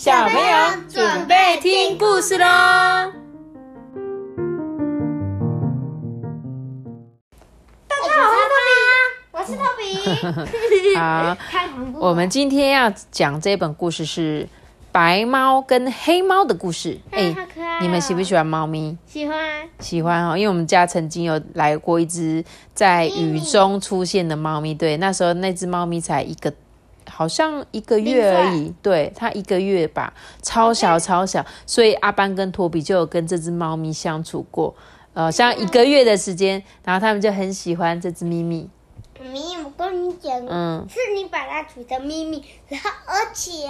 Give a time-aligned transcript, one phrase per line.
[0.00, 0.56] 小朋友
[0.88, 2.46] 准备听故事喽！
[7.86, 8.30] 大家好，
[9.32, 10.96] 我是托比，我是。
[10.96, 11.36] 好，
[12.00, 14.48] 我们今天要讲这本故事是
[14.90, 16.98] 白猫跟黑猫的故事。
[17.10, 18.96] 哎，好可爱哦你们喜不喜欢猫咪？
[19.06, 19.38] 喜欢。
[19.80, 26.50] 喜欢哦，因为我们家曾经有来过一只在雨中出现的猫咪，对，那时候那只猫咪才一个，
[27.08, 34.74] 好像一个月而已，对，它一个月吧，超小超小，所以阿班跟托比就有跟这只猫咪相处过，
[35.14, 38.68] 呃，像一个月的时间，然后他们就很喜欢这只咪咪，
[39.20, 43.68] 咪，我跟你讲，嗯，是你把它取的咪咪，然后而且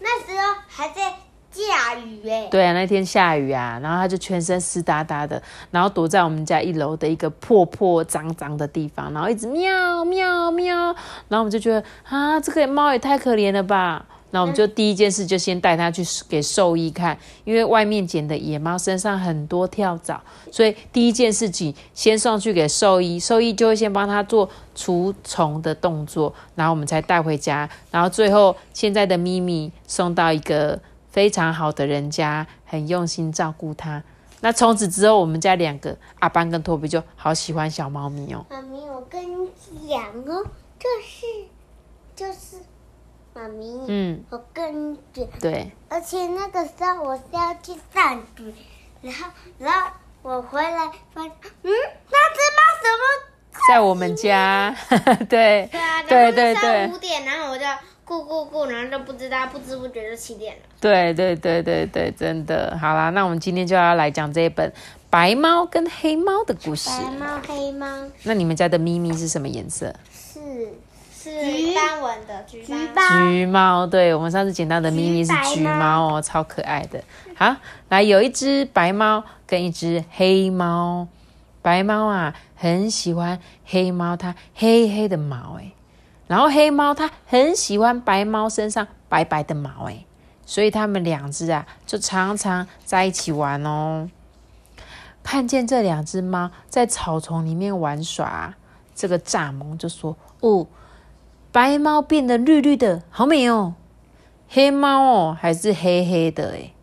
[0.00, 1.14] 那时候还在
[1.54, 2.48] 下雨哎。
[2.50, 5.40] 对啊，那天下雨啊，然后它就全身湿哒哒的，
[5.70, 10.76] 然后躲在我们家一楼的一个破破脏脏的地方，然后一直喵喵喵，
[11.28, 14.04] 然后我们就觉得啊，这个猫也太可怜了吧。
[14.30, 20.20] 然后我们就第一件事就先带它去给兽医看，因为外面捡的野猫身上很多跳蚤，
[20.50, 30.80] 所以第一件事情先送去给兽医，兽医就会先帮它做除虫的动作，然后我们才带回家，然后最后现在的咪咪送到一个
[31.14, 34.02] 非常好的人家，很用心照顾它。
[34.40, 38.44] 那从此之后，我们家两个阿班跟托比就好喜欢小猫咪哦。
[38.50, 39.48] 妈咪，我跟你
[39.88, 40.44] 讲哦，
[40.76, 41.46] 就是
[42.16, 42.56] 就是，
[43.32, 48.52] 妈咪，嗯，我跟你讲，对，而且那个时候我是要去上学，
[49.00, 49.90] 然后然后
[50.22, 51.30] 我回来发现，
[51.62, 51.70] 嗯，
[52.10, 53.60] 那只猫怎么？
[53.68, 54.74] 在我们家，
[55.30, 57.64] 对，对啊，对对对候五点，然后我就
[58.04, 60.62] 顾顾顾，然后就不知道，不知不觉就七点了。
[60.80, 62.76] 对对对对对，真的。
[62.80, 64.70] 好啦，那我们今天就要来讲这一本
[65.08, 66.90] 白猫跟黑猫的故事。
[66.90, 67.86] 白猫黑猫
[68.24, 69.94] 那你们家的咪咪是什么颜色？
[70.12, 70.40] 是
[71.16, 71.30] 是
[71.74, 77.02] 斑纹的橘橘斑，橘猫，对我们上次捡到的咪咪是橘猫哦，超可爱的。
[77.34, 77.56] 好，
[77.88, 81.08] 来有一只白猫跟一只黑猫，
[81.62, 85.72] 白猫啊很喜欢黑猫，它黑黑的毛哎，
[86.26, 90.04] 然后黑猫它很喜欢白猫身上白白的毛哎，
[90.46, 94.08] 所以它们两只啊就常常在一起玩哦。
[95.22, 98.54] 看见这两只猫在草丛里面玩耍，
[98.94, 100.66] 这个蚱蜢就说：“哦。”
[101.50, 103.76] 白猫变得绿绿的，好美哦。
[104.48, 106.74] 黑猫哦，还是黑黑的诶，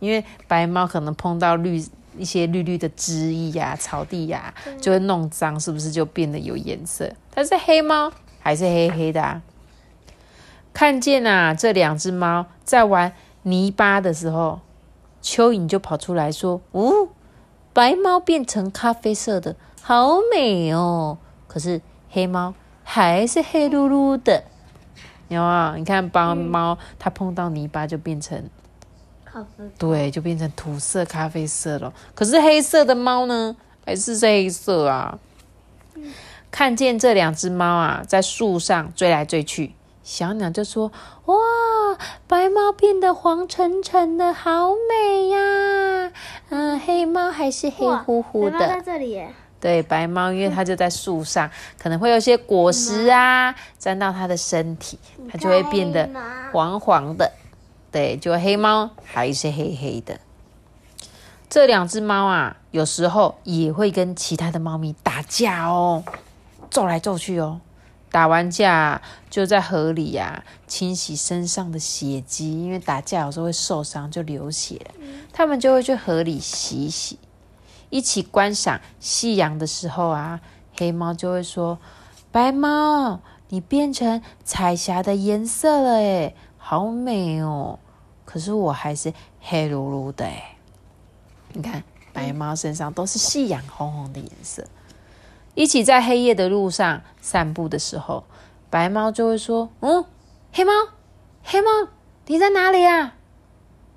[0.00, 1.82] 因为白猫可能碰到绿
[2.18, 7.10] 一些绿绿的枝叶呀、草地呀、就会弄脏，是不是就变得有颜色？
[7.34, 8.12] 但是黑猫
[8.46, 9.42] 还是黑黑的啊。
[10.72, 13.12] 看见啊，这两只猫在玩
[13.42, 14.60] 泥巴的时候，
[15.20, 17.08] 蚯蚓就跑出来说：“哦，
[17.72, 21.18] 白猫变成咖啡色的，好美哦。”
[21.48, 22.54] 可是黑猫。
[22.88, 24.44] 还是黑噜噜的，
[25.26, 25.74] 有啊？
[25.76, 28.48] 你看，帮猫它碰到泥巴就变成
[29.24, 31.92] 咖啡对，就变成土色、咖啡色了。
[32.14, 35.18] 可是黑色的猫呢，还是黑色啊？
[36.56, 40.90] 看见这两只猫啊，在树上追来追去，小鸟就说
[41.26, 41.36] ：“哇，
[42.26, 46.12] 白猫变得黄沉沉的，好美呀！
[46.48, 49.34] 嗯，黑猫还是黑乎乎的。”在这里耶。
[49.60, 54.98] 对，白猫，因为它就在树上，可能会有些果实啊沾到它的身体，
[55.30, 56.08] 它就会变得
[56.52, 57.30] 黄黄的。
[57.92, 60.18] 对，就黑猫还是黑黑的。
[61.50, 66.02] 这两只猫啊，有时候也会跟其他的猫咪打架哦，
[66.70, 67.60] 揍来揍去哦。
[68.10, 74.94] 打完架就在河里呀、清洗身上的血迹，因为打架有时候会受伤，就流血了。
[75.32, 77.18] 他们就会去河里洗一洗。
[77.90, 80.40] 一起观赏夕阳的时候啊，
[80.76, 81.78] 黑猫就会说
[82.32, 87.78] ：“白猫，你变成彩霞的颜色了，诶，好美哦！
[88.24, 90.56] 可是我还是黑噜噜的，诶，
[91.52, 94.66] 你看，白猫身上都是夕阳红红的颜色。
[95.56, 98.22] 一起在黑夜的路上散步的时候，
[98.70, 100.04] 白猫就会说：‘嗯，
[100.52, 100.70] 黑猫，
[101.42, 101.88] 黑猫，
[102.26, 103.16] 你在哪里啊？’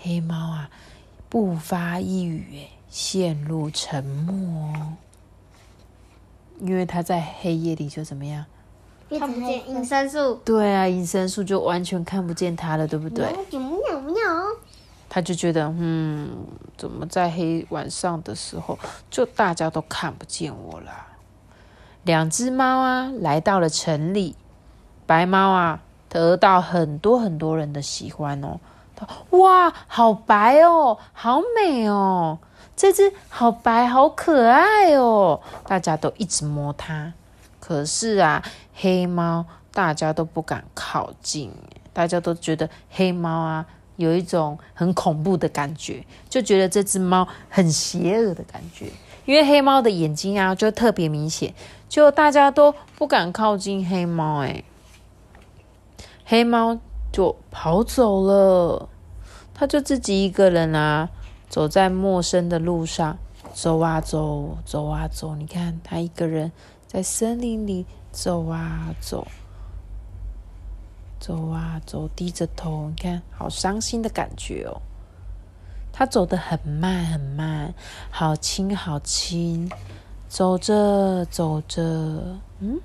[0.00, 0.70] 黑猫啊，
[1.28, 2.70] 不发一语，诶。
[2.90, 4.34] 陷入沉默
[4.74, 4.94] 哦，
[6.58, 8.44] 因为它在黑夜里就怎么样？
[9.10, 10.34] 看不见隐身术。
[10.44, 13.32] 对啊，隐身术就完全看不见它了，对不对？
[13.52, 14.16] 喵喵喵！
[15.08, 16.30] 他就觉得，嗯，
[16.76, 18.76] 怎么在黑晚上的时候，
[19.08, 20.90] 就大家都看不见我了？
[22.10, 24.34] 两只猫啊，来到了城里，
[25.06, 28.58] 白猫啊，得到很多很多人的喜欢哦。
[29.30, 32.38] 哇，好白哦，好美哦！
[32.74, 35.40] 这只好白，好可爱哦！
[35.68, 37.12] 大家都一直摸它。
[37.60, 38.42] 可是啊，
[38.74, 41.52] 黑猫大家都不敢靠近，
[41.92, 43.64] 大家都觉得黑猫啊
[43.94, 48.86] 有一种很恐怖的感觉，就觉得这只猫很邪恶的感觉。
[49.30, 51.54] 因为黑猫的眼睛啊，就特别明显，
[51.88, 54.64] 就大家都不敢靠近黑猫，哎，
[56.24, 56.76] 黑猫
[57.12, 58.88] 就跑走了，
[59.54, 61.10] 它就自己一个人啊，
[61.48, 63.16] 走在陌生的路上，
[63.54, 66.50] 走啊走，走啊走，你看它一个人
[66.88, 69.28] 在森林里走啊走。
[71.20, 74.82] 走啊走，低着头，你看，好伤心的感觉哦。
[75.92, 77.74] 他走得很慢很慢，
[78.10, 79.70] 好轻好轻，
[80.28, 81.82] 走着走着，
[82.60, 82.80] 嗯，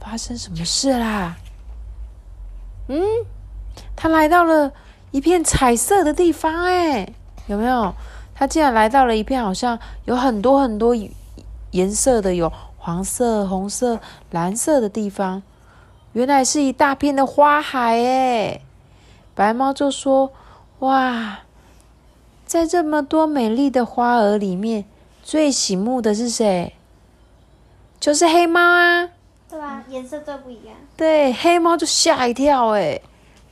[0.00, 1.36] 发生什么事啦？
[2.88, 3.00] 嗯，
[3.94, 4.72] 他来到了
[5.12, 7.12] 一片彩色的地方，哎，
[7.46, 7.94] 有没有？
[8.34, 10.96] 他竟然来到了一片好像有很多很多
[11.70, 14.00] 颜色的，有黄色、红色、
[14.30, 15.42] 蓝色的地方。
[16.14, 18.60] 原来是一大片的花海哎，
[19.34, 20.32] 白猫就说
[20.80, 21.38] ：“哇，
[22.52, 24.84] 在这么多美丽的花儿里面，
[25.22, 26.74] 最醒目的是谁？
[27.98, 29.08] 就是黑猫啊！
[29.48, 30.76] 对啊，颜色最不一样。
[30.94, 33.00] 对，黑猫就吓一跳诶，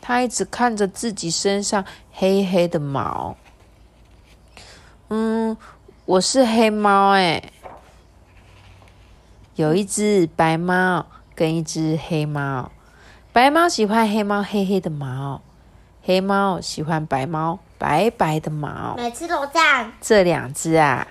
[0.02, 1.82] 它一直看着自己身上
[2.12, 3.38] 黑黑的毛。
[5.08, 5.56] 嗯，
[6.04, 7.50] 我是黑猫诶，
[9.54, 12.70] 有一只白猫。”跟一只黑猫，
[13.32, 15.40] 白猫喜欢黑猫黑黑的毛，
[16.02, 18.94] 黑猫喜欢白猫白白的毛。
[18.96, 19.92] 每次都这样。
[20.00, 21.06] 这两只啊，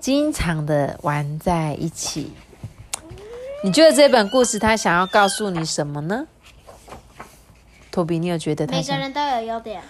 [0.00, 2.32] 经常的玩在一起。
[3.64, 6.26] 你觉得这本故事它想要告诉你什么呢？
[7.90, 8.76] 托比，你有觉得它？
[8.76, 9.80] 每个人都有优点。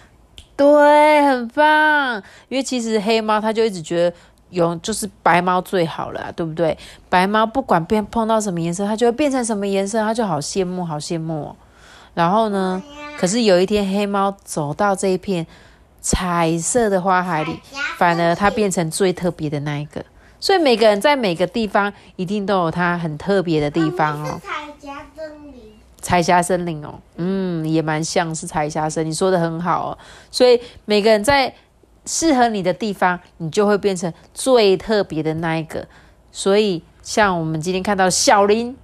[0.57, 2.23] 对，很棒。
[2.49, 4.17] 因为其实黑猫它就一直觉得。
[4.51, 6.77] 有就是白猫最好了，对不对？
[7.09, 11.57] 白猫不管变碰到什么颜色，它就会变成什么颜色，它就好羡慕，好羡慕。
[12.15, 12.83] 然后呢，
[13.19, 15.47] 可是有一天黑猫走到这一片
[16.01, 17.61] 彩色的花海里，
[17.97, 20.05] 反而它变成最特别的那一个。
[20.41, 24.41] 所以每个人在每个地方一定都有它很特别的地方哦。
[24.43, 25.55] 彩霞森林，
[26.01, 29.07] 彩霞森林哦，嗯，也蛮像是彩霞森。
[29.07, 29.99] 你说的很好哦。
[30.31, 31.55] 所以每个人在。
[32.05, 35.87] 适合你的地方，你就会变成最特别的那一个。
[36.33, 38.77] 所以，像我们今天看到小林，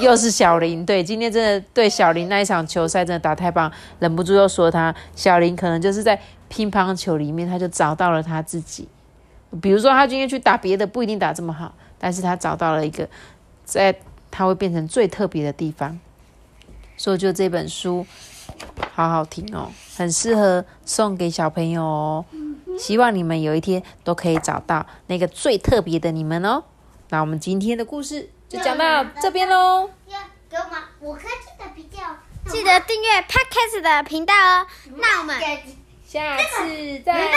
[0.00, 8.88] 又是小林，对，今天真的对小林那一场球赛真的打太棒，忍不住又说他小林可能就是在乒乓球里面，他就找到了他自己。
[9.60, 13.08] 比如说，他今天去打别的，不一定打这么好，但是他找到了一个
[13.64, 13.94] 在
[14.30, 15.98] 他会变成最特别的地方。
[16.96, 18.06] 所以，就这本书。
[18.92, 22.24] 好好听哦，很适合送给小朋友哦。
[22.78, 26.64] 希望你们有一天都可以找到那个最特别的你们哦。
[27.10, 29.90] 那我们今天的故事就讲到这边喽。
[30.50, 32.18] 给我们五颗星的评价，
[32.50, 34.66] 记得订阅 Podcast 的频道哦。
[34.96, 35.38] 那我们
[36.06, 37.30] 下次再见，